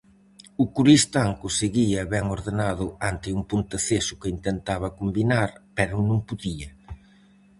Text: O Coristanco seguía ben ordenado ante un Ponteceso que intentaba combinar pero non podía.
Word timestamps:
O 0.63 0.65
Coristanco 0.75 1.47
seguía 1.59 2.01
ben 2.13 2.25
ordenado 2.37 2.85
ante 3.09 3.29
un 3.37 3.41
Ponteceso 3.51 4.13
que 4.21 4.31
intentaba 4.37 4.95
combinar 4.99 5.49
pero 5.77 5.95
non 6.09 6.19
podía. 6.29 6.69